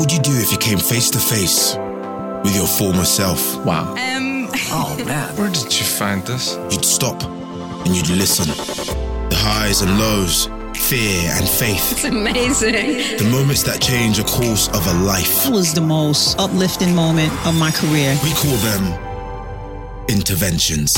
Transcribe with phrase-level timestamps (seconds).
[0.00, 1.76] Would you do if you came face to face
[2.42, 3.40] with your former self?
[3.64, 3.92] Wow.
[3.92, 5.36] Um, Oh man.
[5.36, 6.56] Where did you find this?
[6.70, 8.46] You'd stop and you'd listen.
[9.28, 11.92] The highs and lows, fear and faith.
[11.92, 13.18] it's amazing.
[13.18, 15.46] The moments that change the course of a life.
[15.46, 18.16] It was the most uplifting moment of my career.
[18.22, 18.84] We call them
[20.08, 20.96] interventions.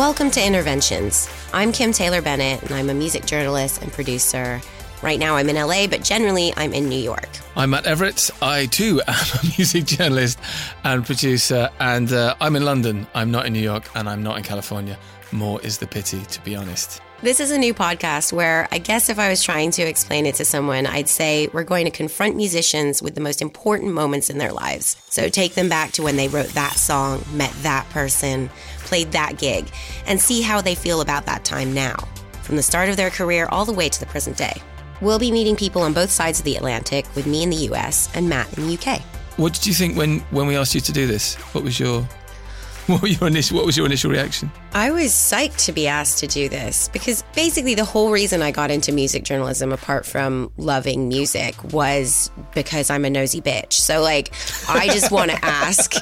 [0.00, 1.28] Welcome to Interventions.
[1.52, 4.58] I'm Kim Taylor Bennett, and I'm a music journalist and producer.
[5.02, 7.28] Right now, I'm in LA, but generally, I'm in New York.
[7.54, 8.30] I'm Matt Everitt.
[8.40, 10.38] I too am a music journalist
[10.84, 13.06] and producer, and uh, I'm in London.
[13.14, 14.98] I'm not in New York, and I'm not in California.
[15.32, 17.02] More is the pity, to be honest.
[17.22, 20.36] This is a new podcast where I guess if I was trying to explain it
[20.36, 24.38] to someone, I'd say we're going to confront musicians with the most important moments in
[24.38, 24.96] their lives.
[25.10, 28.48] So take them back to when they wrote that song, met that person,
[28.90, 29.70] played that gig,
[30.06, 31.94] and see how they feel about that time now,
[32.42, 34.60] from the start of their career all the way to the present day.
[35.00, 38.10] We'll be meeting people on both sides of the Atlantic with me in the US
[38.16, 39.00] and Matt in the UK.
[39.36, 41.36] What did you think when, when we asked you to do this?
[41.54, 42.02] What was your
[42.88, 44.50] what, your initial, what was your initial reaction?
[44.72, 48.52] I was psyched to be asked to do this because basically the whole reason I
[48.52, 53.72] got into music journalism, apart from loving music, was because I'm a nosy bitch.
[53.72, 54.32] So, like,
[54.68, 55.94] I just want to ask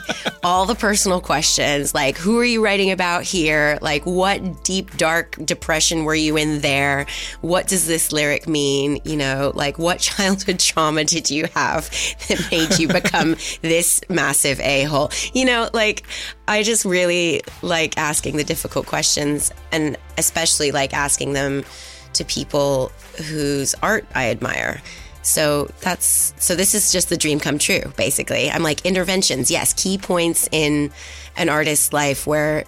[0.44, 3.78] all the personal questions like, who are you writing about here?
[3.80, 7.06] Like, what deep, dark depression were you in there?
[7.40, 9.00] What does this lyric mean?
[9.04, 11.88] You know, like, what childhood trauma did you have
[12.28, 15.10] that made you become this massive a hole?
[15.32, 16.06] You know, like,
[16.46, 21.64] I just really like asking the difficult questions and especially like asking them
[22.12, 22.90] to people
[23.28, 24.82] whose art I admire.
[25.22, 28.50] So that's so this is just the dream come true basically.
[28.50, 30.90] I'm like interventions, yes, key points in
[31.36, 32.64] an artist's life where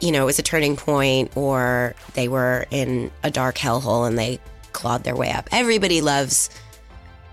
[0.00, 4.18] you know, it was a turning point or they were in a dark hellhole and
[4.18, 4.40] they
[4.72, 5.48] clawed their way up.
[5.52, 6.50] Everybody loves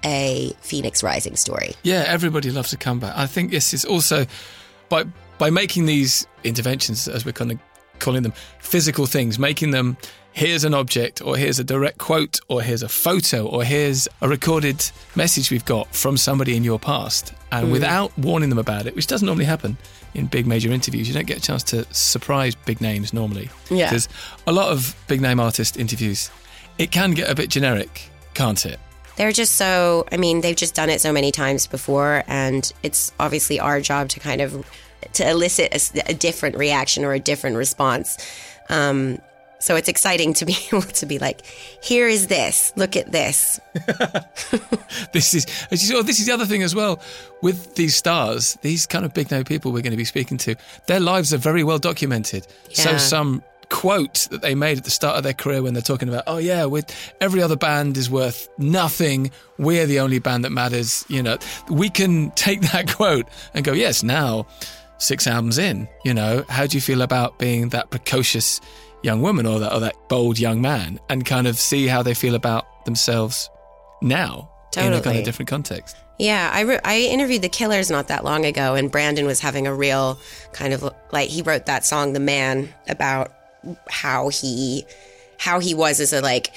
[0.03, 1.73] a Phoenix Rising story.
[1.83, 3.17] Yeah, everybody loves a comeback.
[3.17, 4.27] I think this is also
[4.89, 5.05] by
[5.37, 7.59] by making these interventions, as we're kind of
[7.99, 9.97] calling them, physical things, making them
[10.35, 14.27] here's an object, or here's a direct quote, or here's a photo, or here's a
[14.27, 14.83] recorded
[15.15, 17.71] message we've got from somebody in your past, and mm.
[17.71, 19.77] without warning them about it, which doesn't normally happen
[20.13, 23.49] in big major interviews, you don't get a chance to surprise big names normally.
[23.69, 23.89] Yeah.
[23.89, 24.09] Because
[24.45, 26.29] a lot of big name artist interviews,
[26.77, 28.79] it can get a bit generic, can't it?
[29.17, 33.13] they're just so i mean they've just done it so many times before and it's
[33.19, 34.65] obviously our job to kind of
[35.13, 38.17] to elicit a, a different reaction or a different response
[38.69, 39.19] um,
[39.59, 41.41] so it's exciting to be able to be like
[41.81, 43.59] here is this look at this
[45.13, 46.99] this is as you saw this is the other thing as well
[47.41, 50.55] with these stars these kind of big name people we're going to be speaking to
[50.87, 52.75] their lives are very well documented Yeah.
[52.75, 56.07] so some quote that they made at the start of their career when they're talking
[56.07, 56.85] about, oh yeah, with
[57.19, 59.31] every other band is worth nothing.
[59.57, 61.03] We're the only band that matters.
[61.09, 64.45] You know, we can take that quote and go, yes, now
[64.97, 68.61] six albums in, you know, how do you feel about being that precocious
[69.03, 72.13] young woman or that, or that bold young man and kind of see how they
[72.13, 73.49] feel about themselves
[74.01, 75.95] now in a kind of different context.
[76.17, 79.67] Yeah, I, re- I interviewed the Killers not that long ago, and Brandon was having
[79.67, 80.17] a real
[80.53, 83.33] kind of like he wrote that song "The Man" about
[83.89, 84.85] how he
[85.37, 86.53] how he was as a like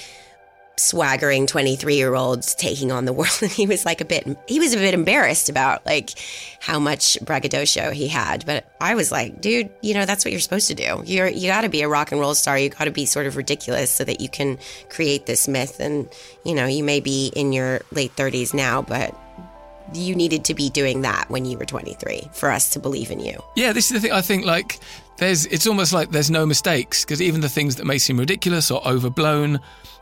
[0.79, 3.29] swaggering 23 year olds taking on the world.
[3.41, 6.11] And he was like a bit he was a bit embarrassed about like
[6.59, 8.45] how much braggadocio he had.
[8.45, 11.03] But i was like dude you know that's what you're supposed to do.
[11.05, 12.57] You're you got to be a rock and roll star.
[12.57, 14.57] You got to be sort of ridiculous so that you can
[14.89, 15.79] create this myth.
[15.79, 16.09] And
[16.43, 19.15] you know you may be in your late 30s now but
[19.93, 23.19] you needed to be doing that when you were 23 for us to believe in
[23.19, 23.41] you.
[23.55, 24.11] Yeah, this is the thing.
[24.11, 24.79] I think like
[25.17, 28.71] there's, it's almost like there's no mistakes because even the things that may seem ridiculous
[28.71, 29.59] or overblown,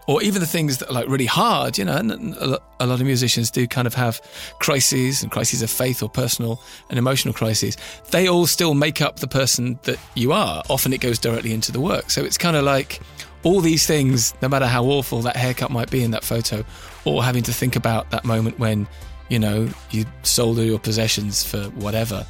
[0.08, 3.02] or even the things that are like really hard, you know, and a lot of
[3.02, 4.22] musicians do kind of have
[4.60, 7.76] crises and crises of faith or personal and emotional crises.
[8.12, 10.64] They all still make up the person that you are.
[10.70, 12.10] Often it goes directly into the work.
[12.10, 13.02] So it's kind of like
[13.44, 16.64] all these things, no matter how awful that haircut might be in that photo,
[17.06, 18.88] or having to think about that moment when,
[19.30, 22.26] you know, you sold all your possessions for whatever,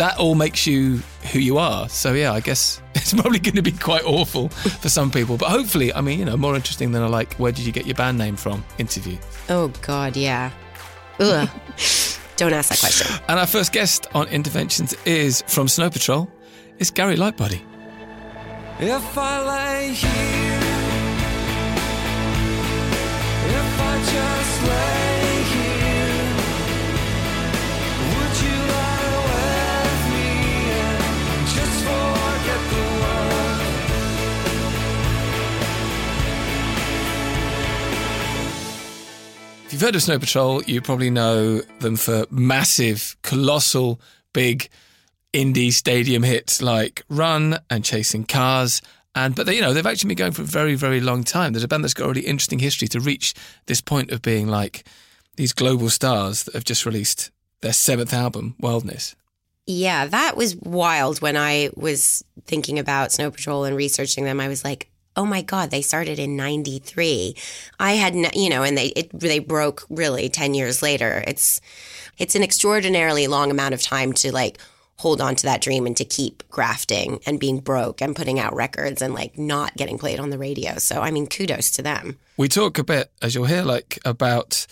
[0.00, 1.86] that all makes you who you are.
[1.90, 5.50] So yeah, I guess it's probably going to be quite awful for some people, but
[5.50, 7.94] hopefully, I mean, you know, more interesting than a like, where did you get your
[7.94, 9.18] band name from interview.
[9.50, 10.50] Oh God, yeah.
[11.18, 11.48] Ugh.
[12.36, 13.14] Don't ask that question.
[13.28, 16.30] And our first guest on Interventions is from Snow Patrol.
[16.78, 17.60] It's Gary Lightbody.
[18.78, 20.60] If I lay here,
[23.58, 24.99] if I just lay
[39.80, 43.98] you've heard of Snow Patrol, you probably know them for massive, colossal,
[44.34, 44.68] big
[45.32, 48.82] indie stadium hits like Run and Chasing Cars.
[49.14, 51.54] And but they, you know they've actually been going for a very, very long time.
[51.54, 53.32] There's a band that's got a really interesting history to reach
[53.64, 54.84] this point of being like
[55.36, 57.30] these global stars that have just released
[57.62, 59.16] their seventh album, Wildness.
[59.66, 64.40] Yeah, that was wild when I was thinking about Snow Patrol and researching them.
[64.40, 64.90] I was like,
[65.20, 67.36] oh my God, they started in 93.
[67.78, 71.22] I had, you know, and they, it, they broke really 10 years later.
[71.26, 71.60] It's,
[72.16, 74.56] it's an extraordinarily long amount of time to like
[74.96, 78.54] hold on to that dream and to keep grafting and being broke and putting out
[78.54, 80.78] records and like not getting played on the radio.
[80.78, 82.18] So, I mean, kudos to them.
[82.38, 84.66] We talk a bit, as you'll hear, like about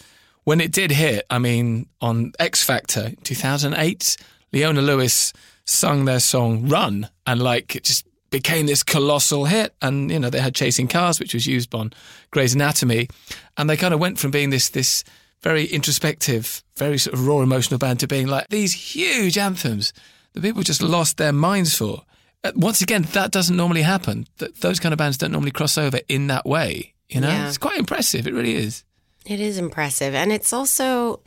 [0.44, 1.26] when it did hit.
[1.28, 4.16] I mean, on X Factor 2008,
[4.50, 5.34] Leona Lewis
[5.66, 9.74] sung their song Run and like it just became this colossal hit.
[9.82, 11.92] And, you know, they had Chasing Cars, which was used on
[12.30, 13.08] Grey's Anatomy.
[13.56, 15.04] And they kind of went from being this, this
[15.42, 19.92] very introspective, very sort of raw emotional band to being like these huge anthems
[20.34, 22.02] that people just lost their minds for.
[22.44, 24.26] Uh, Once again, that doesn't normally happen.
[24.60, 26.94] Those kind of bands don't normally cross over in that way.
[27.08, 27.48] You know, Yeah.
[27.48, 28.26] it's quite impressive.
[28.26, 28.84] It really is.
[29.24, 30.14] It is impressive.
[30.14, 31.20] And it's also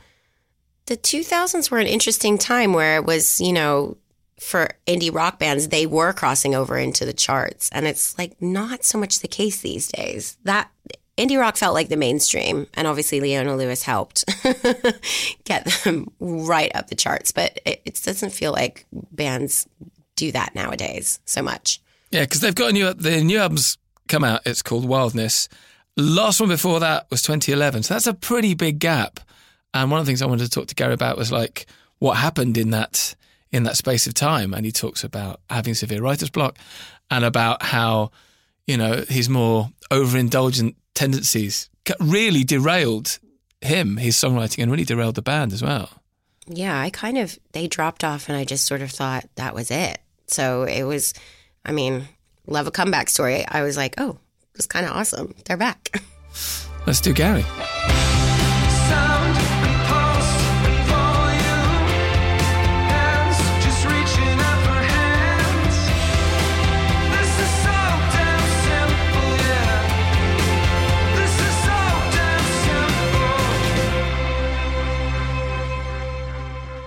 [0.86, 3.96] the 2000s were an interesting time where it was, you know,
[4.42, 7.70] for indie rock bands, they were crossing over into the charts.
[7.72, 10.36] And it's like not so much the case these days.
[10.44, 10.70] That
[11.16, 12.66] indie rock felt like the mainstream.
[12.74, 14.24] And obviously, Leona Lewis helped
[15.44, 17.32] get them right up the charts.
[17.32, 19.68] But it, it doesn't feel like bands
[20.16, 21.80] do that nowadays so much.
[22.10, 23.78] Yeah, because they've got a new the new album's
[24.08, 24.42] come out.
[24.44, 25.48] It's called Wildness.
[25.96, 29.20] Last one before that was 2011, so that's a pretty big gap.
[29.74, 31.66] And one of the things I wanted to talk to Gary about was like
[31.98, 33.14] what happened in that
[33.52, 34.54] in that space of time.
[34.54, 36.58] And he talks about having severe writer's block
[37.10, 38.10] and about how
[38.66, 41.68] you know his more overindulgent tendencies
[42.00, 43.18] really derailed
[43.60, 45.90] him, his songwriting, and really derailed the band as well.
[46.46, 49.70] Yeah, I kind of they dropped off, and I just sort of thought that was
[49.70, 49.98] it.
[50.26, 51.14] So it was,
[51.64, 52.08] I mean,
[52.46, 53.44] love a comeback story.
[53.46, 55.34] I was like, oh, it was kind of awesome.
[55.44, 56.02] They're back.
[56.86, 57.44] Let's do Gary.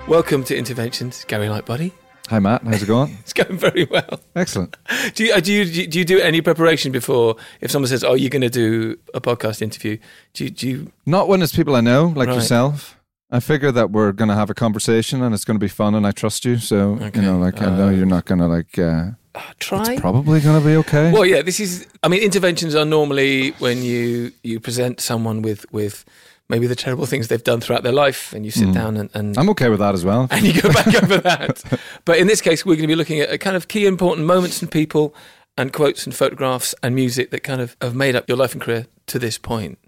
[0.07, 1.91] Welcome to Interventions, Gary Lightbody.
[2.29, 2.63] Hi, Matt.
[2.63, 3.17] How's it going?
[3.21, 4.19] It's going very well.
[4.35, 4.77] Excellent.
[5.15, 8.13] Do you, uh, do you do you do any preparation before if someone says, "Oh,
[8.13, 9.97] you're going to do a podcast interview"?
[10.33, 12.35] Do you, do you Not when it's people I know, like Right.
[12.35, 12.97] yourself.
[13.31, 15.95] I figure that we're going to have a conversation and it's going to be fun
[15.95, 16.57] and I trust you.
[16.57, 17.19] So, Okay.
[17.19, 19.11] you know, like I know you're not going to like, uh,
[19.59, 19.93] try?
[19.93, 21.11] it's probably going to be okay.
[21.11, 21.41] Well, yeah.
[21.41, 21.87] This is.
[22.03, 26.05] I mean, interventions are normally when you you present someone with with
[26.49, 28.73] maybe the terrible things they've done throughout their life, and you sit hmm.
[28.73, 29.09] down and.
[29.13, 30.27] and I'm okay with that as well.
[30.31, 31.63] and you go back over that.
[32.05, 34.27] But in this case, we're going to be looking at a kind of key important
[34.27, 35.15] moments and people
[35.57, 38.61] and quotes and photographs and music that kind of have made up your life and
[38.61, 39.79] career to this point.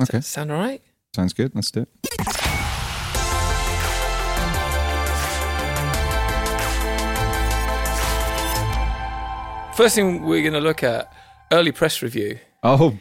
[0.00, 0.20] Okay.
[0.20, 0.82] Sound all right?
[1.14, 1.52] Sounds good.
[1.54, 1.88] Let's do it.
[9.74, 11.12] First thing we're going to look at
[11.52, 12.38] early press review.
[12.62, 12.98] Oh,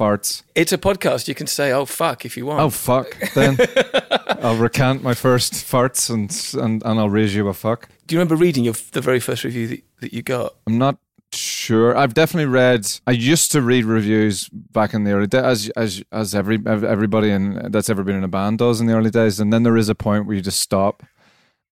[0.00, 0.42] farts.
[0.54, 1.28] It's a podcast.
[1.28, 2.60] You can say, "Oh fuck," if you want.
[2.60, 3.08] Oh, fuck.
[3.34, 3.58] Then
[4.42, 6.30] I'll recant my first farts and,
[6.64, 7.88] and, and I'll raise you a fuck.
[8.06, 10.54] Do you remember reading your, the very first review that, that you got?
[10.66, 10.96] I'm not
[11.32, 11.96] sure.
[11.96, 12.90] I've definitely read.
[13.06, 17.30] I used to read reviews back in the early days, as as as every everybody
[17.30, 19.38] in that's ever been in a band does in the early days.
[19.38, 21.02] And then there is a point where you just stop.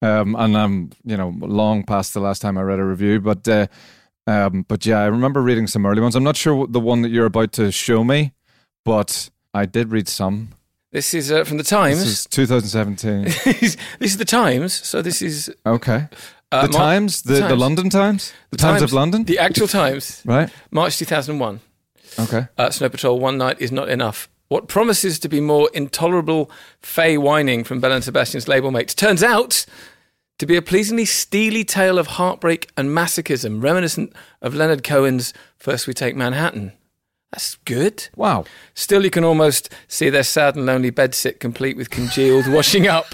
[0.01, 3.49] Um, and I'm you know long past the last time I read a review, but
[3.49, 3.67] uh,
[4.29, 6.15] um, but yeah, I remember reading some early ones.
[6.15, 8.33] I'm not sure what the one that you're about to show me,
[8.85, 10.51] but I did read some.
[10.93, 11.99] This is uh, from the Times.
[11.99, 13.25] This is 2017.
[13.61, 14.73] this is the Times.
[14.75, 16.09] So this is Okay.
[16.53, 17.61] Uh, the Mar- Times, the, the Times.
[17.61, 20.51] London Times, the, Times, of London, The actual Times, right?
[20.71, 21.61] March 2001.
[22.19, 22.47] Okay.
[22.57, 24.29] Uh, Snow Patrol, one night is not enough.
[24.49, 29.23] What promises to be more intolerable fey whining from Bell and Sebastian's label mates turns
[29.23, 29.67] out
[30.39, 35.87] to be a pleasingly steely tale of heartbreak and masochism, reminiscent of Leonard Cohen's First
[35.87, 36.73] We Take Manhattan.
[37.33, 38.09] That's good.
[38.17, 38.45] Wow.
[38.75, 43.07] Still, you can almost see their sad and lonely bedsit, complete with congealed washing up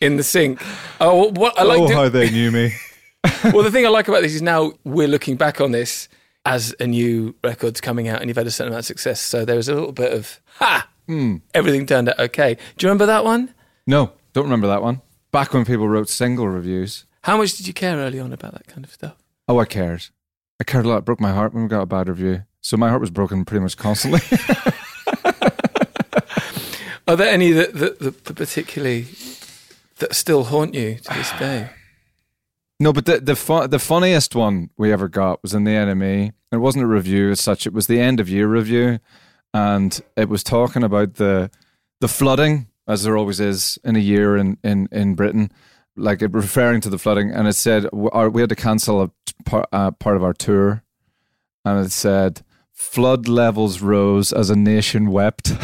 [0.00, 0.60] in the sink.
[1.00, 1.78] Oh, what I like.
[1.78, 2.72] oh, how they knew me.
[3.44, 6.08] well, the thing I like about this is now we're looking back on this
[6.44, 9.20] as a new record's coming out and you've had a certain amount of success.
[9.20, 11.36] So there was a little bit of, ha, Hmm.
[11.54, 12.54] everything turned out okay.
[12.76, 13.54] Do you remember that one?
[13.86, 15.02] No, don't remember that one.
[15.36, 17.04] Back when people wrote single reviews.
[17.24, 19.16] How much did you care early on about that kind of stuff?
[19.46, 20.06] Oh, I cared.
[20.58, 20.96] I cared a lot.
[21.00, 22.44] It broke my heart when we got a bad review.
[22.62, 24.20] So my heart was broken pretty much constantly.
[27.06, 29.08] Are there any that, that, that, particularly
[29.98, 31.68] that still haunt you to this day?
[32.80, 36.32] no, but the the, fu- the funniest one we ever got was in the NME.
[36.50, 37.66] It wasn't a review as such.
[37.66, 39.00] It was the end of year review,
[39.52, 41.50] and it was talking about the
[42.00, 45.50] the flooding, as there always is in a year in in in Britain.
[45.98, 49.10] Like referring to the flooding, and it said our, we had to cancel a
[49.46, 50.82] par, uh, part of our tour,
[51.64, 52.42] and it said
[52.74, 55.52] flood levels rose as a nation wept.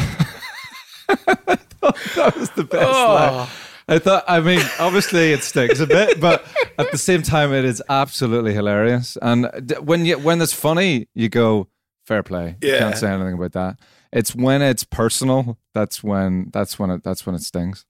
[1.09, 3.47] I thought that was the best line.
[3.87, 6.45] I thought, I mean, obviously it stinks a bit, but
[6.79, 9.17] at the same time, it is absolutely hilarious.
[9.21, 9.49] And
[9.81, 11.67] when you when it's funny, you go
[12.07, 12.55] fair play.
[12.61, 12.79] You Yeah.
[12.79, 13.77] can't say anything about that.
[14.15, 17.85] It's when it's personal that's when that's when it that's when it stings,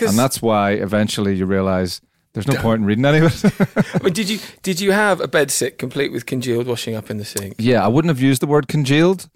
[0.00, 2.00] and that's why eventually you realize
[2.32, 3.88] there's no point in reading any of it.
[3.94, 7.18] I mean, did you did you have a bedsit complete with congealed washing up in
[7.18, 7.54] the sink?
[7.58, 9.28] yeah, I wouldn't have used the word congealed,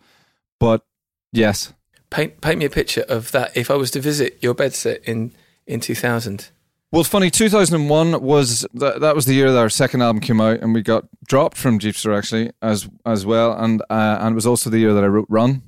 [0.59, 0.85] but
[1.32, 1.75] yes,
[2.11, 3.56] Paint paint me a picture of that.
[3.56, 5.32] If I was to visit your bedsit in
[5.66, 6.49] in two thousand,
[6.90, 7.30] Well, it's funny.
[7.30, 10.40] Two thousand and one was th- that was the year that our second album came
[10.40, 14.35] out, and we got dropped from Jeepster actually as as well, and uh, and it
[14.35, 15.62] was also the year that I wrote Run,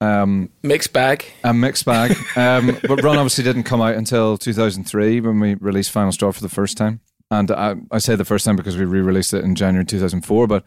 [0.00, 1.24] um, mixed bag.
[1.44, 2.16] a mixed bag.
[2.36, 6.12] Um, but Run obviously didn't come out until two thousand three when we released Final
[6.12, 7.00] Straw for the first time,
[7.30, 10.22] and I, I say the first time because we re-released it in January two thousand
[10.22, 10.64] four, but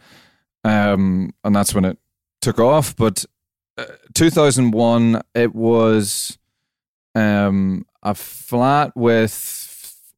[0.64, 1.98] um, and that's when it
[2.40, 2.96] took off.
[2.96, 3.24] But
[3.78, 3.84] uh,
[4.14, 6.38] two thousand one, it was
[7.14, 9.60] um, a flat with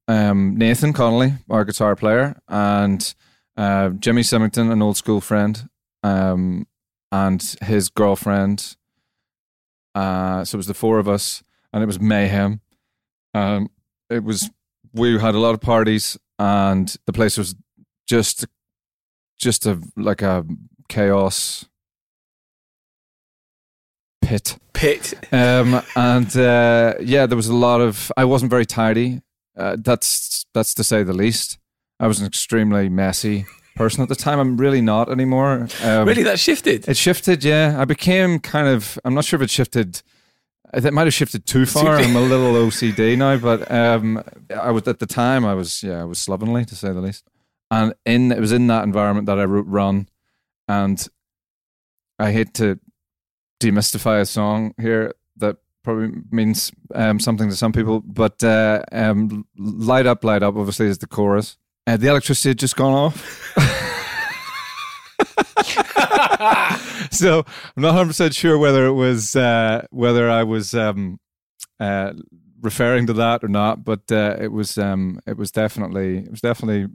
[0.09, 3.15] um, Nathan Connolly, our guitar player, and
[3.57, 5.69] uh, Jimmy Symington, an old school friend,
[6.03, 6.67] um,
[7.11, 8.77] and his girlfriend.
[9.95, 12.61] Uh, so it was the four of us, and it was mayhem.
[13.35, 13.69] Um,
[14.11, 14.51] it was
[14.93, 17.55] we had a lot of parties, and the place was
[18.07, 18.47] just
[19.39, 20.45] just a like a
[20.89, 21.67] chaos
[24.21, 24.59] pit.
[24.73, 25.15] Pit.
[25.33, 28.11] Um, and uh, yeah, there was a lot of.
[28.17, 29.21] I wasn't very tidy.
[29.57, 31.59] Uh, that's that's to say the least.
[32.01, 34.39] I was an extremely messy person at the time.
[34.39, 35.69] I'm really not anymore.
[35.83, 36.89] Um, really, that shifted.
[36.89, 37.45] It shifted.
[37.45, 38.99] Yeah, I became kind of.
[39.05, 40.03] I'm not sure if it shifted.
[40.75, 41.97] It might have shifted too far.
[41.97, 44.23] I'm a little OCD now, but um,
[44.55, 45.45] I was at the time.
[45.45, 47.29] I was yeah, I was slovenly to say the least.
[47.71, 50.09] And in it was in that environment that I wrote "Run,"
[50.69, 51.07] and
[52.19, 52.79] I hate to
[53.61, 59.47] demystify a song here that probably means um, something to some people, but uh, um,
[59.57, 61.57] "Light Up, Light Up" obviously is the chorus.
[61.87, 63.55] Uh, the electricity had just gone off.
[67.11, 67.45] so
[67.77, 71.19] I'm not 100 percent sure whether it was uh, whether I was um,
[71.81, 72.13] uh,
[72.61, 76.41] referring to that or not, but uh, it was um, it was definitely it was
[76.41, 76.87] definitely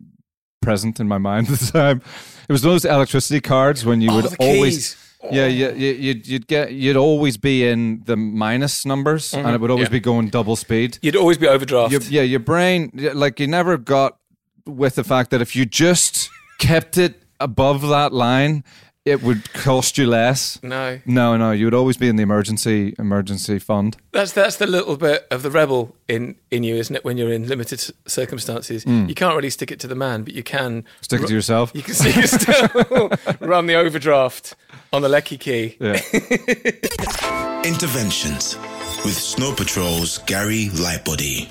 [0.62, 2.02] present in my mind at the time.
[2.48, 4.96] It was those electricity cards when you Oh, would always.
[4.96, 5.04] keys.
[5.32, 9.60] Yeah, yeah, you, you'd, you'd get, you'd always be in the minus numbers, and it
[9.60, 9.96] would always Mm-hmm.
[9.96, 10.00] Yeah.
[10.00, 11.00] be going double speed.
[11.02, 11.92] You'd always be overdraft.
[11.92, 14.20] Your, yeah, your brain, like you never got
[14.68, 18.64] with the fact that if you just kept it above that line,
[19.06, 20.62] it would cost you less.
[20.62, 23.96] no, No, no, you would always be in the emergency emergency fund.
[24.12, 27.06] that's that's the little bit of the rebel in in you, isn't it?
[27.06, 29.06] When you're in limited c- circumstances, hmm.
[29.06, 31.72] you can't really stick it to the man, but you can Stick it to yourself.
[31.74, 33.10] You can, you can still
[33.48, 34.56] run the overdraft
[34.92, 35.78] on the Lecky key.
[35.80, 36.02] Yeah.
[37.64, 38.58] Interventions
[39.06, 41.50] with Snow Patrol's Gary Lightbody.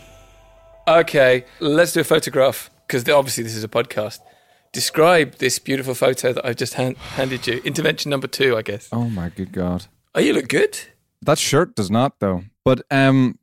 [0.88, 4.20] Okay, let's do a photograph because obviously this is a podcast.
[4.72, 7.60] Describe this beautiful photo that I've just hand, handed you.
[7.64, 8.88] Intervention number two, I guess.
[8.92, 10.78] oh my good god, Oh, you look good.
[11.22, 12.44] that shirt does not though.
[12.64, 13.38] But um,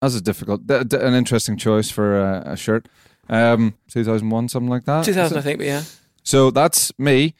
[0.00, 2.88] that's a difficult, th- th- an interesting choice for a, a shirt.
[3.28, 5.04] Um, 2001, something like that.
[5.04, 5.82] 2000, I think, but yeah.
[6.22, 7.34] So that's me.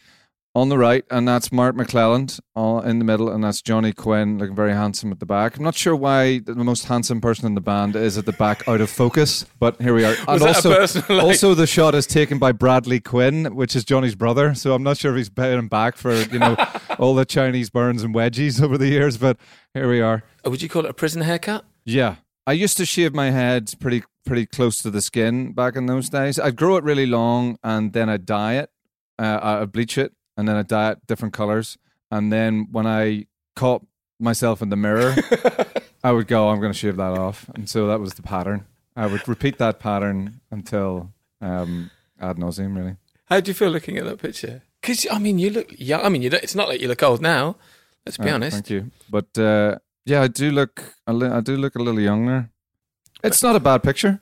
[0.54, 2.40] On the right, and that's Mark McClelland
[2.85, 5.57] in the middle, and that's Johnny Quinn looking very handsome at the back.
[5.57, 8.66] I'm not sure why the most handsome person in the band is at the back
[8.69, 10.16] out of focus, but here we are.
[10.26, 14.16] Was and also, like- also the shot is taken by Bradley Quinn, which is Johnny's
[14.16, 14.54] brother.
[14.54, 16.57] So I'm not sure if he's paying him back for you know
[16.99, 19.37] all the Chinese burns and wedgies over the years, but
[19.73, 20.25] here we are.
[20.45, 21.64] Oh, would you call it a prison haircut?
[21.85, 22.16] Yeah.
[22.47, 26.09] I used to shave my head pretty pretty close to the skin back in those
[26.09, 26.40] days.
[26.40, 28.71] I'd grow it really long and then I'd dye it.
[29.19, 31.76] Uh, I'd bleach it and then dye it different colors.
[32.11, 33.85] And then when I caught
[34.18, 35.14] myself in the mirror,
[36.04, 37.49] I would go, I'm going to shave that off.
[37.54, 38.64] And so that was the pattern.
[38.97, 42.97] I would repeat that pattern until um, ad nauseum, really.
[43.26, 44.62] How do you feel looking at that picture?
[44.80, 46.00] Because I mean, you look young.
[46.04, 47.56] I mean, it's not like you look old now.
[48.06, 48.54] Let's be Uh, honest.
[48.56, 48.90] Thank you.
[49.11, 50.82] But uh, yeah, I do look.
[51.06, 52.49] A li- I do look a little younger.
[53.23, 54.20] It's not a bad picture.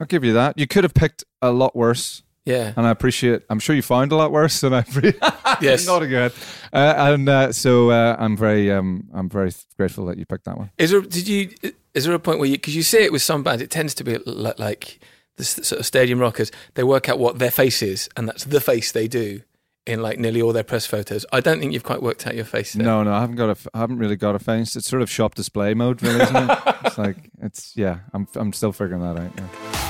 [0.00, 0.58] I'll give you that.
[0.58, 2.72] You could have picked a lot worse, Yeah.
[2.76, 3.42] and I appreciate.
[3.50, 5.20] I'm sure you found a lot worse, than I appreciate.
[5.70, 5.86] Yes.
[5.86, 6.32] not a good.
[6.72, 10.56] Uh, and uh, so uh, I'm very, um, I'm very grateful that you picked that
[10.58, 10.70] one.
[10.78, 11.00] Is there?
[11.00, 11.50] Did you?
[11.94, 12.56] Is there a point where you?
[12.56, 15.00] Because you see it with some bands, it tends to be like
[15.36, 16.50] the sort of stadium rockers.
[16.74, 19.42] They work out what their face is, and that's the face they do
[19.86, 21.26] in like nearly all their press photos.
[21.32, 22.74] I don't think you've quite worked out your face.
[22.74, 22.84] There.
[22.86, 24.76] No, no, I haven't got a, I haven't really got a face.
[24.76, 26.58] It's sort of shop display mode, really, isn't it?
[26.84, 28.00] it's like it's yeah.
[28.12, 29.32] I'm, I'm still figuring that out.
[29.36, 29.89] Yeah.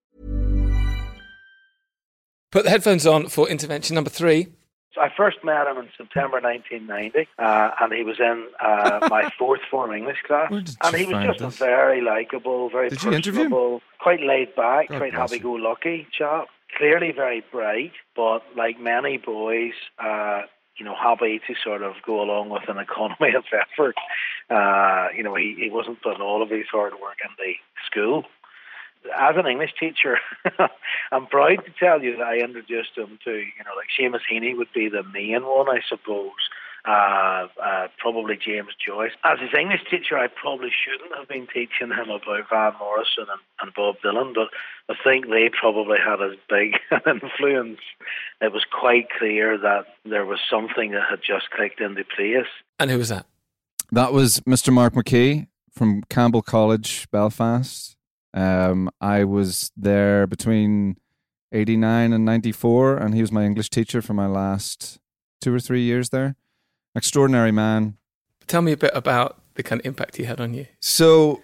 [2.51, 4.47] Put the headphones on for intervention number three.
[4.93, 9.29] So I first met him in September 1990, uh, and he was in uh, my
[9.39, 10.51] fourth form English class.
[10.51, 11.55] Where did And you he was find just this?
[11.55, 13.51] a very likable, very Did you interview him?
[13.51, 16.47] personable, quite laid back, God quite happy-go-lucky chap.
[16.77, 20.41] Clearly very bright, but like many boys, uh,
[20.77, 23.95] you know, happy to sort of go along with an economy of effort.
[24.49, 27.53] Uh, you know, he, he wasn't putting all of his hard work into
[27.85, 28.23] school
[29.05, 30.17] as an English teacher,
[31.11, 34.55] I'm proud to tell you that I introduced him to, you know, like Seamus Heaney
[34.57, 36.31] would be the main one, I suppose.
[36.83, 39.11] Uh, uh, probably James Joyce.
[39.23, 43.39] As his English teacher, I probably shouldn't have been teaching him about Van Morrison and,
[43.61, 44.49] and Bob Dylan, but
[44.89, 47.81] I think they probably had as big an influence.
[48.41, 52.49] It was quite clear that there was something that had just clicked into place.
[52.79, 53.27] And who was that?
[53.91, 54.73] That was Mr.
[54.73, 57.95] Mark McKee from Campbell College, Belfast.
[58.33, 60.97] Um, I was there between
[61.51, 64.99] 89 and 94, and he was my English teacher for my last
[65.41, 66.35] two or three years there.
[66.95, 67.97] Extraordinary man.
[68.47, 70.67] Tell me a bit about the kind of impact he had on you.
[70.79, 71.41] So,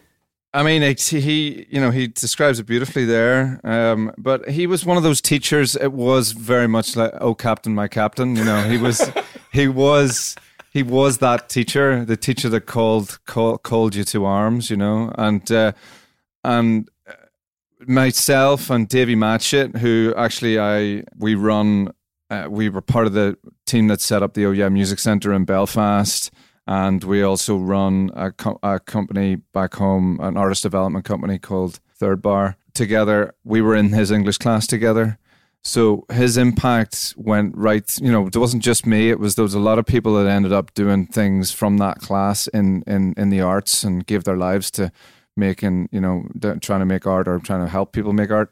[0.54, 3.60] I mean, it's, he, you know, he describes it beautifully there.
[3.64, 5.76] Um, but he was one of those teachers.
[5.76, 9.10] It was very much like, "Oh, Captain, my Captain." You know, he was,
[9.52, 10.36] he was,
[10.72, 14.70] he was that teacher, the teacher that called call, called you to arms.
[14.70, 15.74] You know, and uh,
[16.48, 17.14] and uh,
[17.88, 21.94] myself and Davy Matchett, who actually I we run,
[22.30, 25.34] uh, we were part of the team that set up the Oh Yeah Music Centre
[25.34, 26.32] in Belfast,
[26.66, 31.80] and we also run a, co- a company back home, an artist development company called
[31.94, 32.58] Third Bar.
[32.74, 35.18] Together, we were in his English class together.
[35.64, 37.84] So his impact went right.
[38.00, 39.10] You know, it wasn't just me.
[39.10, 41.98] It was there was a lot of people that ended up doing things from that
[41.98, 44.92] class in in in the arts and gave their lives to
[45.38, 46.26] making you know
[46.62, 48.52] trying to make art or trying to help people make art.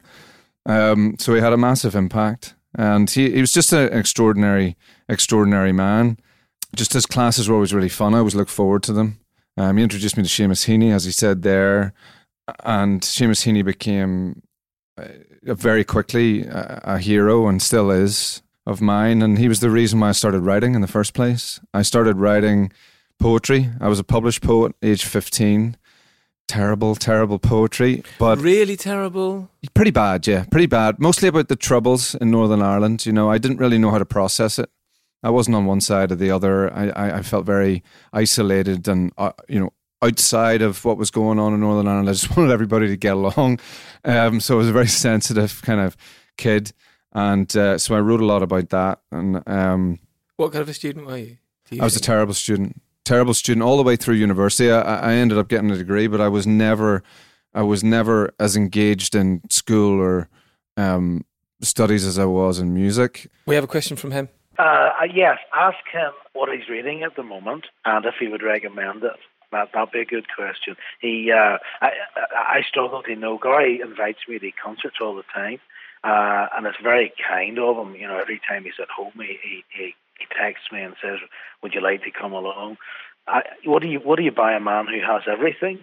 [0.66, 4.76] Um, so he had a massive impact, and he he was just an extraordinary
[5.10, 6.18] extraordinary man.
[6.76, 8.14] Just his classes were always really fun.
[8.14, 9.20] I always look forward to them.
[9.58, 11.94] Um, he introduced me to Seamus Heaney, as he said there,
[12.64, 14.42] and Seamus Heaney became
[14.98, 15.08] uh,
[15.44, 19.22] very quickly a, a hero and still is of mine.
[19.22, 21.62] And he was the reason why I started writing in the first place.
[21.74, 22.72] I started writing
[23.20, 23.70] poetry.
[23.80, 25.78] I was a published poet, age fifteen.
[26.48, 29.50] Terrible, terrible poetry, but really terrible.
[29.74, 31.00] Pretty bad, yeah, pretty bad.
[31.00, 33.06] Mostly about the troubles in Northern Ireland.
[33.06, 34.70] You know, I didn't really know how to process it.
[35.24, 36.72] I wasn't on one side or the other.
[36.72, 41.40] I, I, I felt very isolated and uh, you know outside of what was going
[41.40, 42.10] on in Northern Ireland.
[42.10, 43.60] I just wanted everybody to get along.
[44.04, 45.98] Um, so I was a very sensitive kind of
[46.38, 46.74] kid,
[47.12, 49.00] and uh, so I wrote a lot about that.
[49.12, 50.00] And um,
[50.38, 51.38] What kind of a student were you?
[51.72, 54.70] You I was a terrible student, terrible student all the way through university.
[54.70, 57.04] I, I ended up getting a degree, but I was never,
[57.54, 60.28] I was never as engaged in school or
[60.76, 61.24] um,
[61.62, 63.30] studies as I was in music.
[63.46, 64.30] We have a question from him.
[64.58, 64.62] Uh,
[65.02, 69.04] uh, yes, ask him what he's reading at the moment and if he would recommend
[69.04, 69.14] it.
[69.52, 70.76] That that'd be a good question.
[71.00, 73.38] He, uh, I, I I struggle to know.
[73.38, 75.60] Gary invites me to concerts all the time,
[76.04, 77.96] uh, and it's very kind of him.
[77.96, 81.20] You know, every time he's at home, he he, he, he texts me and says,
[81.62, 82.78] "Would you like to come along?"
[83.28, 85.80] I, what do you What do you buy a man who has everything?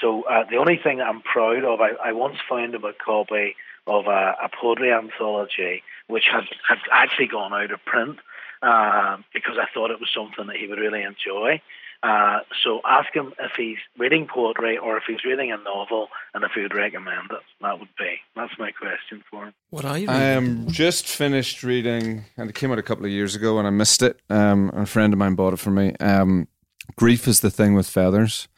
[0.00, 3.56] So uh, the only thing I'm proud of, I, I once found him a copy
[3.86, 8.18] of a, a poetry anthology which had, had actually gone out of print
[8.62, 11.60] uh, because I thought it was something that he would really enjoy.
[12.02, 16.44] Uh, so ask him if he's reading poetry or if he's reading a novel and
[16.44, 17.40] if he would recommend it.
[17.60, 18.18] That would be.
[18.34, 19.54] That's my question for him.
[19.70, 20.08] What are you?
[20.08, 23.66] I am just finished reading, and it came out a couple of years ago, and
[23.66, 24.20] I missed it.
[24.30, 25.94] Um, a friend of mine bought it for me.
[26.00, 26.48] Um,
[26.96, 28.48] Grief is the thing with feathers.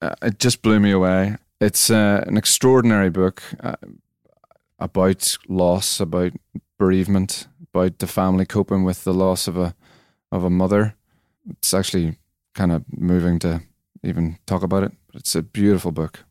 [0.00, 1.36] Uh, it just blew me away.
[1.60, 3.76] It's uh, an extraordinary book uh,
[4.78, 6.32] about loss, about
[6.78, 9.74] bereavement, about the family coping with the loss of a
[10.30, 10.94] of a mother.
[11.48, 12.16] It's actually
[12.56, 13.62] kind of moving to
[14.02, 14.92] even talk about it.
[15.14, 16.24] It's a beautiful book.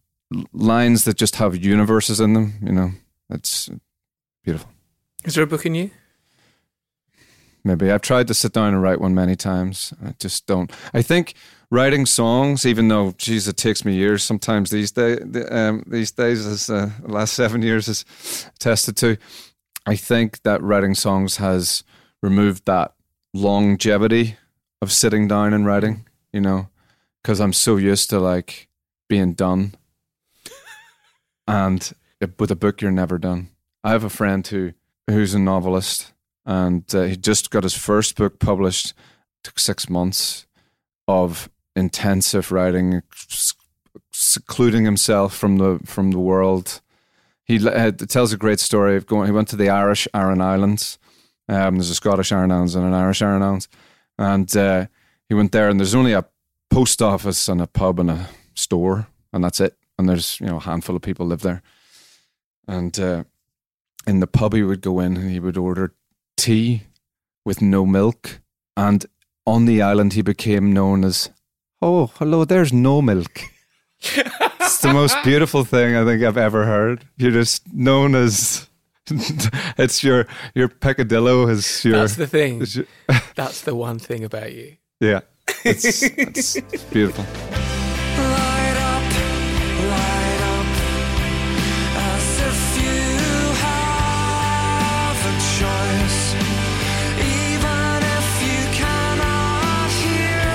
[0.52, 2.56] Lines that just have universes in them.
[2.62, 2.92] You know,
[3.30, 3.70] it's
[4.44, 4.70] beautiful.
[5.24, 5.92] Is there a book in you?
[7.64, 9.94] Maybe I've tried to sit down and write one many times.
[10.04, 10.72] I just don't.
[10.94, 11.34] I think
[11.72, 14.24] writing songs, even though, geez, it takes me years.
[14.24, 18.06] Sometimes these days, um, these days, as uh, the last seven years has
[18.56, 19.18] attested to.
[19.88, 21.84] I think that writing songs has
[22.22, 22.94] removed that
[23.34, 24.38] longevity
[24.82, 26.06] of sitting down and writing.
[26.36, 26.68] You know,
[27.22, 28.68] because I'm so used to like
[29.08, 29.74] being done,
[31.48, 31.94] and
[32.40, 33.50] with a book, you're never done.
[33.84, 34.74] I have a friend who
[35.08, 36.12] who's a novelist
[36.46, 38.94] and uh, he just got his first book published.
[39.44, 40.46] Took six months
[41.08, 43.04] of intensive writing,
[44.12, 46.82] secluding himself from the from the world.
[47.44, 49.28] He le- uh, tells a great story of going.
[49.28, 50.98] He went to the Irish Aran Islands.
[51.48, 53.68] Um, there's a Scottish Aran Islands and an Irish Aran Islands,
[54.18, 54.88] and uh,
[55.30, 55.70] he went there.
[55.70, 56.26] And there's only a
[56.70, 59.76] post office and a pub and a store, and that's it.
[59.98, 61.62] And there's you know a handful of people live there.
[62.68, 63.24] And uh,
[64.08, 65.94] in the pub, he would go in and he would order
[66.38, 66.84] tea
[67.46, 68.40] with no milk.
[68.76, 69.06] And
[69.46, 71.30] on the island, he became known as,
[71.82, 73.42] oh, hello, there's no milk.
[74.02, 77.06] it's the most beautiful thing I think I've ever heard.
[77.18, 78.68] You're just known as,
[79.78, 81.98] it's your, your peccadillo is your.
[82.00, 82.66] That's the thing.
[82.68, 82.86] your-
[83.36, 84.78] That's the one thing about you.
[85.00, 85.22] Yeah.
[85.64, 87.24] It's, it's beautiful.
[87.24, 89.04] Light up,
[89.92, 90.68] light up,
[91.98, 93.02] as if you
[93.66, 96.22] have a choice.
[97.20, 100.48] Even if you cannot hear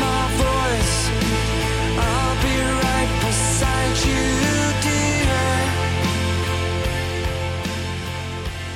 [0.00, 0.98] my voice,
[1.98, 4.24] I'll be right beside you,
[4.82, 5.56] dear.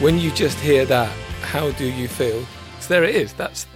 [0.05, 1.11] When you just hear that,
[1.43, 2.45] how do you feel?
[2.77, 3.33] 'Cause there it is.
[3.33, 3.67] That's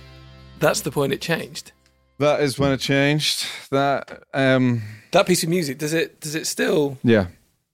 [0.61, 1.73] that's the point it changed.
[2.19, 3.47] That is when it changed.
[3.71, 7.27] That, um, That piece of music does it does it still yeah.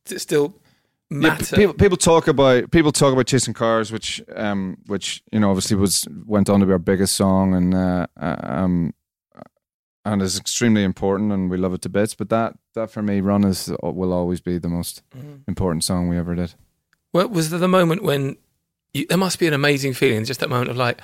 [0.05, 0.55] does it still
[1.11, 1.57] Yeah, matter?
[1.57, 5.51] p- people people talk about people talk about chasing cars, which um which you know
[5.51, 8.93] obviously was went on to be our biggest song and uh, uh, um
[10.05, 12.15] and is extremely important and we love it to bits.
[12.15, 15.41] But that that for me, Run is will always be the most Mhm.
[15.49, 16.55] important song we ever did.
[17.13, 18.37] Well, was there the moment when
[18.95, 21.01] you, there must be an amazing feeling, just that moment of like,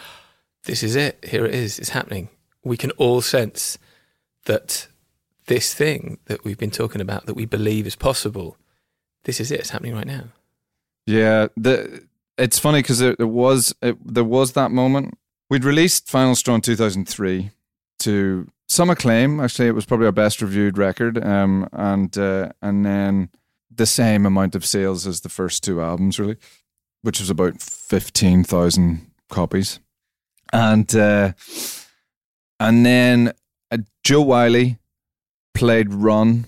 [0.64, 2.28] this is it, here it is, it's happening.
[2.64, 3.78] We can all sense
[4.44, 4.86] that
[5.46, 8.56] this thing that we've been talking about, that we believe is possible,
[9.24, 10.24] this is it, it's happening right now.
[11.06, 12.06] Yeah, the
[12.38, 15.18] it's funny because there, there was there was that moment.
[15.50, 17.50] We'd released Final Straw in two thousand three
[18.00, 19.40] to some acclaim.
[19.40, 23.30] Actually, it was probably our best reviewed record, um, and uh, and then
[23.74, 26.36] the same amount of sales as the first two albums, really,
[27.02, 29.80] which was about fifteen thousand copies,
[30.52, 31.32] and uh,
[32.60, 33.32] and then
[33.70, 34.78] uh, Jo Whiley
[35.54, 36.46] played Run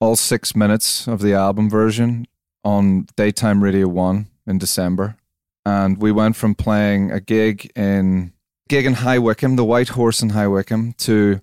[0.00, 2.26] all six minutes of the album version
[2.64, 5.16] on daytime radio one in December,
[5.64, 8.32] and we went from playing a gig in
[8.68, 11.40] gig in High Wycombe, the White Horse in High Wycombe, to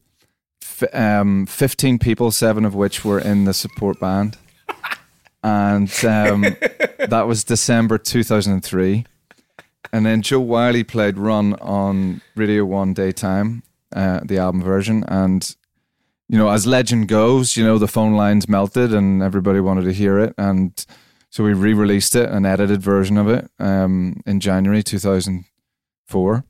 [0.62, 4.38] f- um, 15 people, seven of which were in the support band.
[5.44, 6.42] And um,
[7.00, 9.06] that was December 2003.
[9.94, 13.64] And then Jo Whiley played Run on Radio 1 Daytime,
[13.94, 15.04] uh, the album version.
[15.08, 15.56] And,
[16.30, 19.94] you know, as legend goes, you know, the phone lines melted and everybody wanted to
[19.94, 20.34] hear it.
[20.38, 20.86] And
[21.30, 26.44] so we re released it, an edited version of it, um, in January 2004.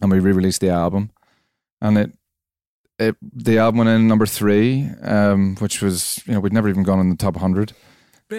[0.00, 1.10] And we re released the album.
[1.80, 2.12] And it,
[2.98, 6.84] it, the album went in number three, um, which was, you know, we'd never even
[6.84, 7.72] gone in the top 100.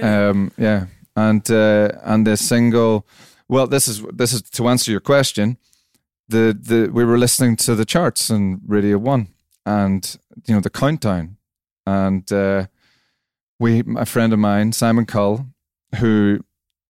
[0.01, 0.85] Um, yeah.
[1.15, 3.05] And, uh, and the single,
[3.53, 5.57] well, this is this is to answer your question.
[6.27, 9.27] The the we were listening to the charts and Radio One,
[9.63, 11.37] and you know the countdown,
[11.85, 12.65] and uh,
[13.59, 15.45] we a friend of mine, Simon Cull,
[15.99, 16.39] who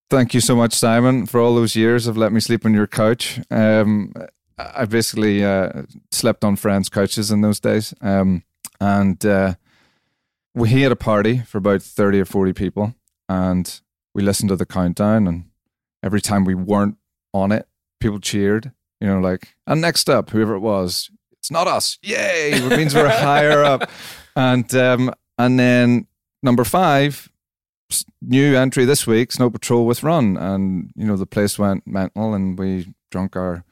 [0.09, 2.87] thank you so much, Simon, for all those years of let me sleep on your
[2.87, 3.41] couch.
[3.51, 4.13] Um,
[4.57, 8.43] I basically uh, slept on friends' couches in those days, um,
[8.79, 9.55] and uh,
[10.55, 12.95] we had a party for about thirty or forty people,
[13.27, 13.81] and
[14.15, 15.43] we listened to the countdown and
[16.03, 16.97] every time we weren't
[17.33, 17.67] on it,
[17.99, 18.71] people cheered.
[18.99, 21.97] You know, like, and next up, whoever it was, it's not us.
[22.03, 22.51] Yay!
[22.53, 23.89] It means we're higher up.
[24.35, 26.07] And um, and then
[26.41, 27.29] number five,
[28.21, 32.33] new entry this week, Snow Patrol with Run, and you know the place went mental,
[32.33, 33.63] and we drunk our.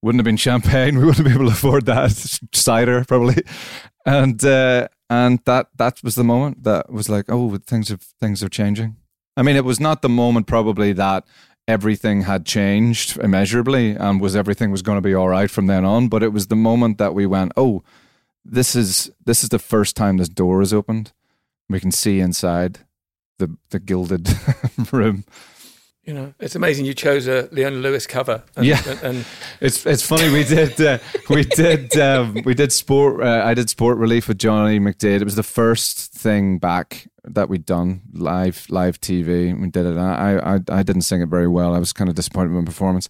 [0.00, 0.98] Wouldn't have been champagne.
[0.98, 2.10] We wouldn't be able to afford that
[2.52, 3.44] cider probably,
[4.04, 8.42] and uh, and that that was the moment that was like, oh, things have things
[8.42, 8.96] are changing.
[9.36, 11.24] I mean, it was not the moment probably that
[11.68, 15.84] everything had changed immeasurably and was everything was going to be all right from then
[15.84, 17.82] on, but it was the moment that we went, oh,
[18.44, 21.12] this is this is the first time this door is opened.
[21.68, 22.80] We can see inside
[23.38, 24.28] the the gilded
[24.92, 25.24] room.
[26.04, 28.42] You know, it's amazing you chose a Leona Lewis cover.
[28.56, 28.82] And, Yeah.
[28.88, 29.24] and, and
[29.60, 30.98] It's it's funny we did uh,
[31.30, 35.20] we did um, we did sport uh, I did sport relief with Johnny McDaid.
[35.20, 39.58] It was the first thing back that we'd done live live TV.
[39.58, 39.96] We did it.
[39.96, 41.74] I I I didn't sing it very well.
[41.74, 43.08] I was kind of disappointed with my performance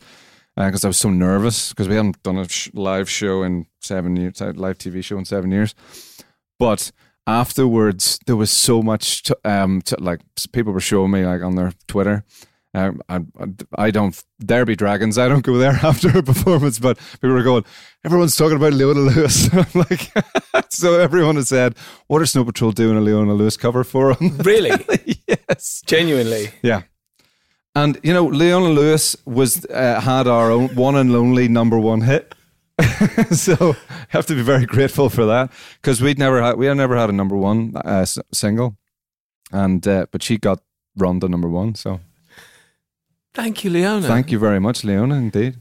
[0.57, 4.17] because I was so nervous because we hadn't done a sh- live show in seven
[4.17, 5.75] years, live TV show in seven years.
[6.59, 6.93] But
[7.27, 10.21] afterwards, there was so much to, um to, like
[10.53, 12.25] people were showing me like on their Twitter.
[12.75, 13.21] Um, I,
[13.77, 15.19] I don't there be dragons.
[15.19, 17.65] I don't go there after a performance, but people were going.
[18.05, 19.49] Everyone's talking about Leona Lewis.
[19.53, 20.11] I'm like,
[20.71, 24.39] so everyone has said, "What are Snow Patrol doing a Leona Lewis cover for?" 'em?"
[24.39, 24.71] really,
[25.29, 26.51] yes, genuinely.
[26.63, 26.83] yeah.
[27.75, 32.01] And you know, Leona Lewis was uh, had our own one and only number one
[32.03, 32.35] hit.
[33.31, 33.55] so
[33.91, 36.97] I have to be very grateful for that because we'd never had we had never
[36.97, 38.77] had a number one uh, single,
[39.53, 40.61] and uh, but she got
[40.97, 41.75] run to number one.
[41.75, 42.01] So
[43.35, 44.07] Thank you, Leona.
[44.07, 45.15] thank you very much, Leona.
[45.15, 45.57] Indeed.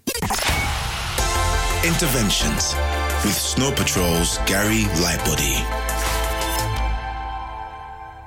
[1.86, 2.76] Interventions
[3.24, 5.56] with Snow Patrol's Gary Lightbody.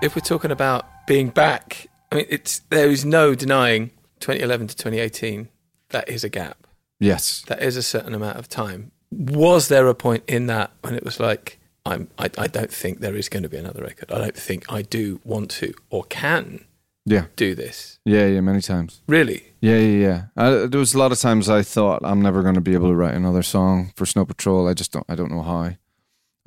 [0.03, 4.77] If we're talking about being back, I mean, it's there is no denying 2011 to
[4.77, 5.49] 2018.
[5.91, 6.67] That is a gap.
[6.99, 7.43] Yes.
[7.49, 8.93] That is a certain amount of time.
[9.11, 13.01] Was there a point in that when it was like, I'm, I, I don't think
[13.01, 14.11] there is going to be another record.
[14.11, 16.65] I don't think I do want to or can
[17.07, 17.27] Yeah.
[17.37, 17.99] do this.
[18.05, 18.27] Yeah.
[18.27, 18.41] Yeah.
[18.41, 19.03] Many times.
[19.07, 19.53] Really?
[19.61, 20.23] Yeah, yeah, yeah.
[20.37, 22.89] Uh, there was a lot of times I thought I'm never going to be able
[22.89, 24.69] to write another song for Snow Patrol.
[24.69, 25.07] I just don't.
[25.09, 25.63] I don't know how.
[25.63, 25.77] I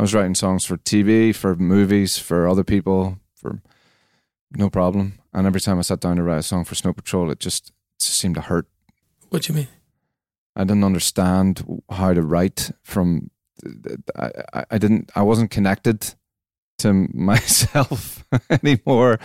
[0.03, 3.61] was writing songs for TV, for movies, for other people, for
[4.51, 5.19] no problem.
[5.33, 7.69] And every time I sat down to write a song for Snow Patrol, it just,
[7.69, 8.67] it just seemed to hurt.
[9.29, 9.67] What do you mean?
[10.55, 13.31] I didn't understand how to write from.
[14.15, 15.11] I, I, I didn't.
[15.15, 16.13] I wasn't connected
[16.79, 19.19] to myself anymore.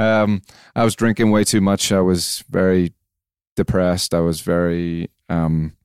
[0.00, 0.40] Um,
[0.74, 1.92] I was drinking way too much.
[1.92, 2.94] I was very
[3.54, 4.14] depressed.
[4.14, 5.76] I was very um,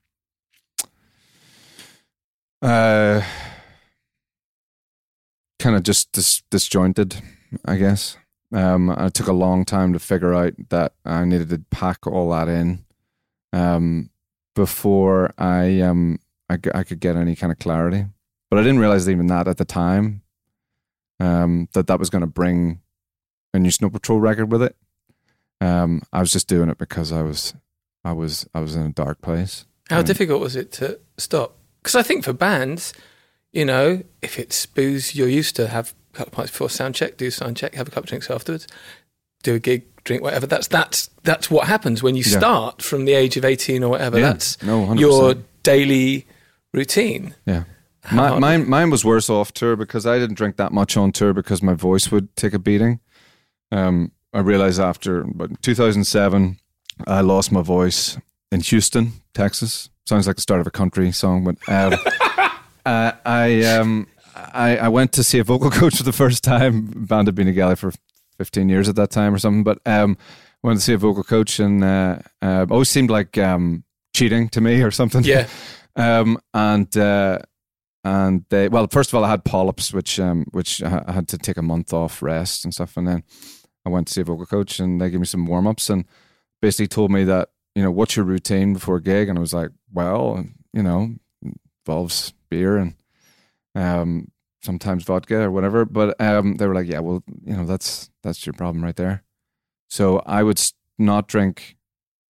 [2.61, 3.21] uh,
[5.59, 7.21] kind of just dis- disjointed,
[7.65, 8.17] I guess.
[8.53, 12.29] Um, it took a long time to figure out that I needed to pack all
[12.29, 12.85] that in
[13.51, 14.11] um,
[14.55, 18.05] before I um I, I could get any kind of clarity.
[18.49, 20.21] But I didn't realize even that at the time
[21.19, 22.79] um, that that was going to bring
[23.55, 24.75] a new Snow Patrol record with it.
[25.61, 27.53] Um, I was just doing it because I was
[28.03, 29.65] I was I was in a dark place.
[29.89, 31.57] How Um, difficult was it to stop?
[31.81, 32.93] Because I think for bands,
[33.53, 36.95] you know, if it's booze, you're used to have a couple of pints before sound
[36.95, 38.67] check, do sound check, have a couple of drinks afterwards,
[39.43, 40.45] do a gig, drink whatever.
[40.47, 42.37] That's that's that's what happens when you Yeah.
[42.39, 44.19] start from the age of eighteen or whatever.
[44.19, 44.33] Yeah.
[44.33, 44.99] That's No, 100%.
[44.99, 46.27] your daily
[46.73, 47.33] routine.
[47.45, 47.63] Yeah.
[48.11, 51.33] My, mine, mine was worse off tour because I didn't drink that much on tour
[51.33, 52.99] because my voice would take a beating.
[53.71, 56.57] Um, I realized after about 2007,
[57.07, 58.17] I lost my voice
[58.51, 59.89] in Houston, Texas.
[60.05, 61.99] Sounds like the start of a country song, but um,
[62.85, 66.91] uh, I um, I I went to see a vocal coach for the first time.
[66.95, 67.91] Band had been together for
[68.37, 70.17] fifteen years at that time or something, but um,
[70.65, 74.61] went to see a vocal coach and uh, uh, always seemed like um, cheating to
[74.61, 75.23] me or something.
[75.23, 75.47] Yeah.
[75.95, 77.39] um, and uh,
[78.05, 81.39] and they well, first of all, I had polyps, which um, which I had to
[81.39, 83.23] take a month off rest and stuff, and then
[83.83, 86.05] I went to see a vocal coach, and they gave me some warm ups, and
[86.61, 89.55] basically told me that you know what's your routine before a gig, and I was
[89.55, 91.15] like, well, you know,
[91.83, 92.93] involves beer and
[93.73, 98.11] um, sometimes vodka or whatever, but um, they were like, yeah, well, you know, that's
[98.21, 99.23] that's your problem right there.
[99.89, 100.61] So I would
[100.99, 101.74] not drink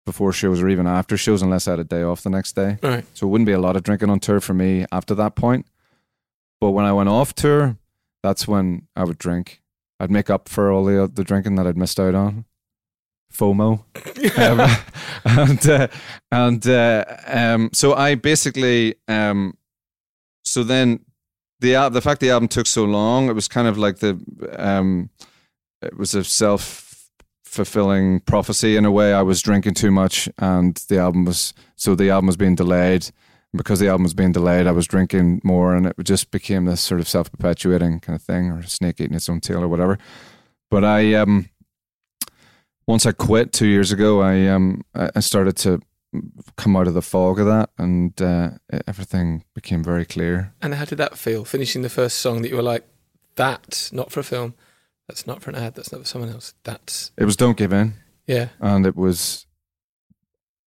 [0.05, 2.77] before shows or even after shows unless I had a day off the next day.
[2.81, 3.05] Right.
[3.13, 5.65] So it wouldn't be a lot of drinking on tour for me after that point.
[6.61, 7.77] But when I went off tour,
[8.23, 9.61] that's when I would drink.
[9.99, 12.45] I'd make up for all the the drinking that I'd missed out on.
[13.33, 13.83] FOMO.
[14.37, 14.77] um,
[15.25, 15.87] and uh,
[16.31, 19.57] and uh, um, so I basically um,
[20.43, 20.99] so then
[21.59, 24.19] the the fact the album took so long, it was kind of like the
[24.57, 25.09] um,
[25.81, 26.84] it was a self
[27.55, 29.13] fulfilling prophecy in a way.
[29.13, 33.05] I was drinking too much, and the album was so the album was being delayed.
[33.51, 36.65] And because the album was being delayed, I was drinking more, and it just became
[36.65, 39.67] this sort of self perpetuating kind of thing, or snake eating its own tail, or
[39.67, 39.97] whatever.
[40.69, 41.49] But I um,
[42.87, 45.81] once I quit two years ago, I um, I started to
[46.57, 48.51] come out of the fog of that, and uh,
[48.87, 50.53] everything became very clear.
[50.61, 51.45] And how did that feel?
[51.45, 52.87] Finishing the first song that you were like,
[53.35, 54.53] that's not for a film,
[55.07, 56.53] that's not for an ad, that's not for someone else.
[56.63, 57.93] That's It was "Don't Give In."
[58.27, 58.49] Yeah.
[58.59, 59.45] and it was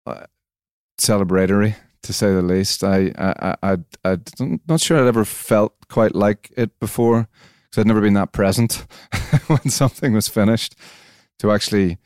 [0.05, 0.25] uh,
[0.99, 2.83] celebratory to say the least.
[2.83, 7.27] I I I I I'm not sure I'd ever felt quite like it before
[7.69, 8.85] because I'd never been that present
[9.47, 10.75] when something was finished.
[11.39, 11.97] To actually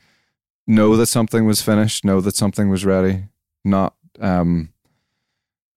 [0.66, 3.24] know that something was finished, know that something was ready,
[3.64, 4.70] not um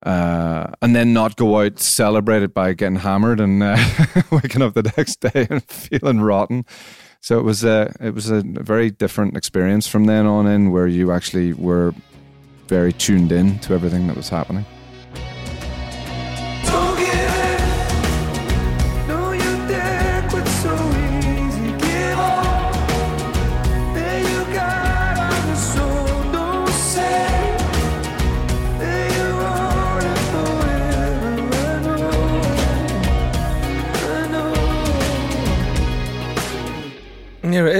[0.03, 3.77] uh, and then not go out celebrate it by getting hammered and uh,
[4.31, 6.65] waking up the next day and feeling rotten.
[7.21, 10.87] So it was a it was a very different experience from then on in, where
[10.87, 11.93] you actually were
[12.67, 14.65] very tuned in to everything that was happening.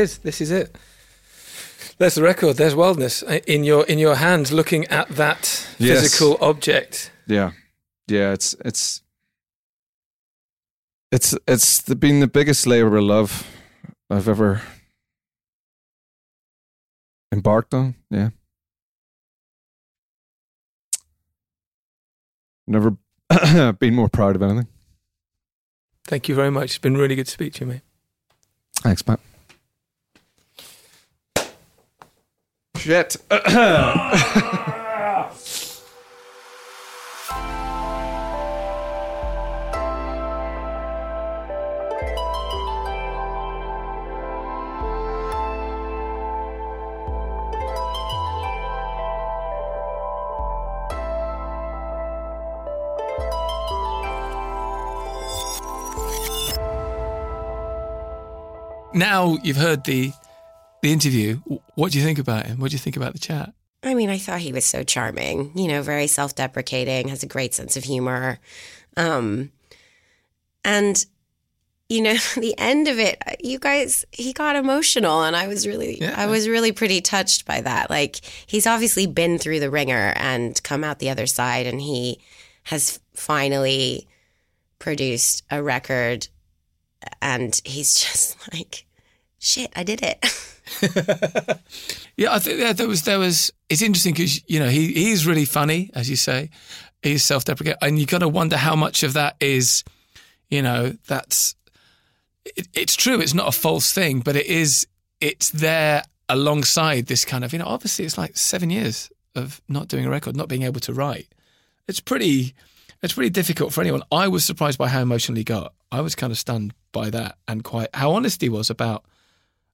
[0.03, 0.17] Is.
[0.19, 0.75] This is it.
[1.97, 2.57] There's the record.
[2.57, 6.01] There's wildness uh, in your in your hands, looking at that Yes.
[6.01, 7.11] physical object.
[7.27, 7.51] Yeah,
[8.07, 8.33] yeah.
[8.33, 9.01] It's it's
[11.11, 13.47] it's it's the, been the biggest labor of love
[14.09, 14.61] I've ever
[17.31, 17.95] embarked on.
[18.09, 18.29] Yeah,
[22.67, 22.97] never
[23.79, 24.67] been more proud of anything.
[26.05, 26.65] Thank you very much.
[26.65, 27.81] It's been really good to speak to you, mate.
[28.81, 29.19] Thanks, Matt.
[32.83, 33.15] Shit.
[58.93, 60.11] Now you've heard the
[60.83, 61.37] the interview.
[61.75, 62.59] What do you think about him?
[62.59, 63.53] What do you think about the chat?
[63.83, 67.27] I mean, I thought he was so charming, you know, very self deprecating, has a
[67.27, 68.39] great sense of humor.
[68.97, 69.51] Um,
[70.65, 71.03] and,
[71.87, 76.01] you know, the end of it, you guys, he got emotional and I was really,
[76.01, 76.15] Yeah.
[76.17, 77.89] I was really pretty touched by that.
[77.89, 82.19] Like, he's obviously been through the ringer and come out the other side and he
[82.63, 84.05] has finally
[84.79, 86.27] produced a record
[87.21, 88.85] and he's just like,
[89.39, 90.25] shit, I did it.
[92.15, 93.51] Yeah, I think yeah, there was there was.
[93.69, 96.49] It's interesting because you know he he's really funny, as you say.
[97.01, 99.83] He's self-deprecating, and you got to wonder how much of that is,
[100.49, 101.55] you know, that's.
[102.45, 103.19] It, it's true.
[103.19, 104.87] It's not a false thing, but it is.
[105.19, 107.65] It's there alongside this kind of you know.
[107.65, 111.27] Obviously, it's like seven years of not doing a record, not being able to write.
[111.87, 112.53] It's pretty.
[113.01, 114.03] It's pretty difficult for anyone.
[114.13, 115.73] I was surprised by how emotionally got.
[115.91, 119.03] I was kind of stunned by that, and quite how honest he was about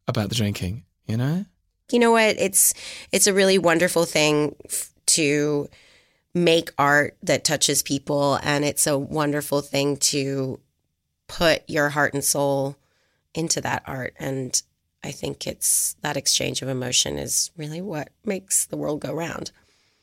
[0.09, 0.83] about the drinking.
[1.07, 1.45] You know.
[1.91, 2.73] you know what it's
[3.11, 5.67] it's a really wonderful thing f- to
[6.35, 10.59] make art that touches people and it's a wonderful thing to
[11.27, 12.75] put your heart and soul
[13.33, 14.61] into that art and
[15.03, 19.51] i think it's that exchange of emotion is really what makes the world go round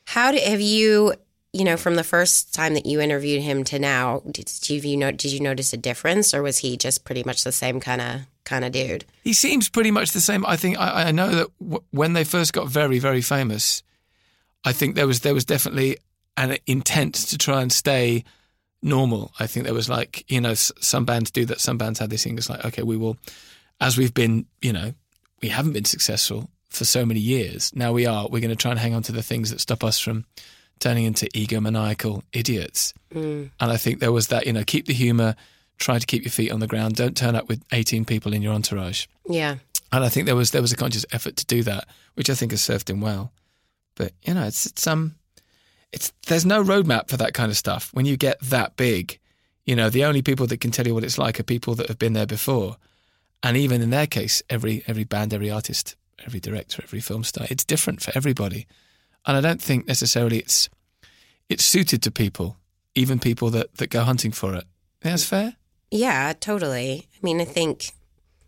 [0.07, 1.13] How do, have you,
[1.57, 4.95] you know, from the first time that you interviewed him to now, did, did you
[4.95, 7.99] know, did you notice a difference, or was he just pretty much the same kind
[7.99, 9.05] of kind of dude?
[9.23, 10.45] He seems pretty much the same.
[10.45, 13.81] I think I, I know that w- when they first got very, very famous,
[14.63, 15.97] I think there was there was definitely
[16.35, 18.23] an intent to try and stay
[18.83, 19.31] normal.
[19.39, 21.59] I think there was like you know some bands do that.
[21.59, 22.37] Some bands had this thing.
[22.37, 23.17] It's like okay, we will,
[23.81, 24.93] as we've been, you know,
[25.41, 27.75] we haven't been successful for so many years.
[27.75, 28.27] Now we are.
[28.27, 30.25] We're going to try and hang on to the things that stop us from
[30.79, 32.93] turning into egomaniacal idiots.
[33.13, 33.49] Mm.
[33.59, 35.35] And I think there was that, you know, keep the humor,
[35.77, 38.41] try to keep your feet on the ground, don't turn up with 18 people in
[38.41, 39.07] your entourage.
[39.27, 39.57] Yeah.
[39.91, 42.33] And I think there was there was a conscious effort to do that, which I
[42.33, 43.31] think has served him well.
[43.95, 45.15] But you know, it's it's um,
[45.91, 47.89] it's there's no roadmap for that kind of stuff.
[47.93, 49.19] When you get that big,
[49.65, 51.87] you know, the only people that can tell you what it's like are people that
[51.87, 52.77] have been there before.
[53.43, 57.47] And even in their case, every every band, every artist, every director, every film star,
[57.49, 58.67] it's different for everybody.
[59.27, 60.69] And I don't think necessarily it's
[61.49, 62.57] it's suited to people,
[62.95, 64.63] even people that that go hunting for it.
[65.01, 65.55] That's fair.
[65.91, 67.07] Yeah, totally.
[67.13, 67.91] I mean, I think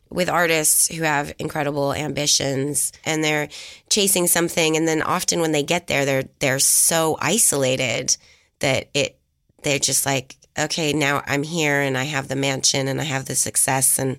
[0.09, 3.49] with artists who have incredible ambitions and they're
[3.89, 8.17] chasing something and then often when they get there they're they're so isolated
[8.57, 9.19] that it
[9.61, 13.25] they're just like okay, now I'm here and I have the mansion and I have
[13.25, 14.17] the success and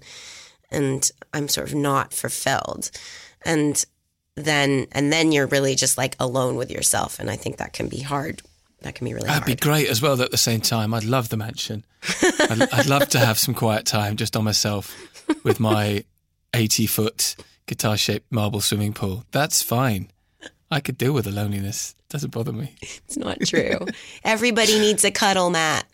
[0.71, 2.91] and I'm sort of not fulfilled.
[3.45, 3.85] And
[4.41, 7.89] then and then you're really just like alone with yourself and I think that can
[7.89, 8.43] be hard.
[8.83, 9.59] That can be really That'd hard.
[9.59, 10.21] be great as well.
[10.23, 11.85] At the same time, I'd love the mansion.
[12.23, 14.97] I'd, I'd love to have some quiet time just on myself
[15.45, 16.05] with my
[16.55, 17.37] 80 foot
[17.67, 19.25] guitar shaped marble swimming pool.
[19.33, 20.09] That's fine.
[20.71, 21.97] I could deal with the loneliness.
[22.09, 22.75] Doesn't bother me.
[22.81, 23.79] It's not true.
[24.25, 25.87] Everybody needs a cuddle, Matt.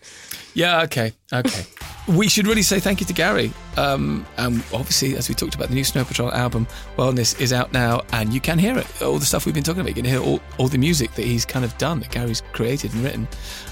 [0.55, 1.65] Yeah, okay, okay.
[2.09, 3.53] we should really say thank you to Gary.
[3.77, 6.67] Um, and obviously, as we talked about, the new Snow Patrol album,
[6.97, 9.03] Wildness, is out now, and you can hear it.
[9.03, 11.25] All the stuff we've been talking about, you can hear all, all the music that
[11.25, 13.29] he's kind of done, that Gary's created and written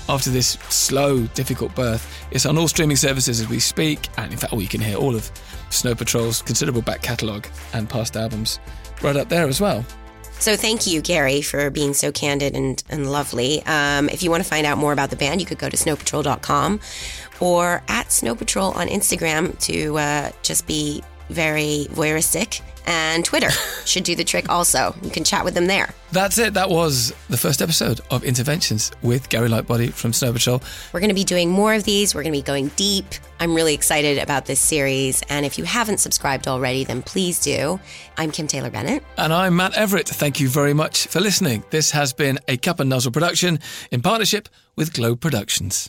[0.09, 2.27] after this slow, difficult birth.
[2.31, 4.97] It's on all streaming services as we speak, and in fact, oh, you can hear
[4.97, 5.31] all of
[5.71, 8.59] Snow Patrol's considerable back catalogue and past albums
[9.03, 9.85] right up there as well.
[10.45, 13.63] So thank you, Gary, for being so candid and, and lovely.
[13.65, 15.77] Um, if you want to find out more about the band, you could go to
[15.79, 16.81] snowpatrol.com
[17.41, 22.61] or at Snow Patrol on Instagram to uh, just be very voyeuristic.
[22.87, 23.51] And Twitter
[23.87, 24.95] should do the trick also.
[25.03, 25.89] You can chat with them there.
[26.13, 26.55] That's it.
[26.55, 30.63] That was the first episode of Interventions with Gary Lightbody from Snow Patrol.
[30.93, 32.15] We're going to be doing more of these.
[32.15, 33.07] We're going to be going deep.
[33.41, 35.23] I'm really excited about this series.
[35.29, 37.81] And if you haven't subscribed already, then please do.
[38.19, 39.03] I'm Kim Taylor Bennett.
[39.17, 40.09] And I'm Matt Everitt.
[40.09, 41.65] Thank you very much for listening.
[41.71, 43.59] This has been a Cup and Nuzzle production
[43.91, 45.89] in partnership with Globe Productions.